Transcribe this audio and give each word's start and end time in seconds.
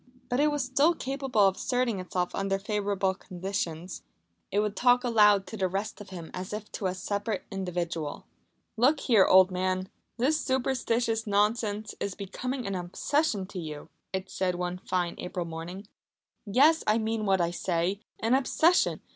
But 0.29 0.39
it 0.39 0.49
was 0.49 0.65
still 0.65 0.95
capable 0.95 1.41
of 1.47 1.57
asserting 1.57 1.99
itself 1.99 2.33
under 2.33 2.57
favourable 2.57 3.13
conditions. 3.13 4.01
It 4.51 4.59
would 4.59 4.75
talk 4.75 5.03
aloud 5.03 5.45
to 5.45 5.57
the 5.57 5.67
rest 5.67 6.01
of 6.01 6.09
him 6.09 6.31
as 6.33 6.53
if 6.53 6.71
to 6.71 6.87
a 6.87 6.95
separate 6.95 7.45
individual. 7.51 8.25
"Look 8.77 9.01
here, 9.01 9.25
old 9.27 9.51
man, 9.51 9.89
this 10.17 10.41
superstitious 10.41 11.27
nonsense 11.27 11.93
is 11.99 12.15
becoming 12.15 12.65
an 12.65 12.73
obsession 12.73 13.45
to 13.49 13.59
you," 13.59 13.89
it 14.11 14.27
said 14.31 14.55
one 14.55 14.79
fine 14.79 15.13
April 15.19 15.45
morning. 15.45 15.85
"Yes, 16.47 16.83
I 16.87 16.97
mean 16.97 17.27
what 17.27 17.39
I 17.39 17.51
say 17.51 17.99
an 18.21 18.33
obsession! 18.33 19.01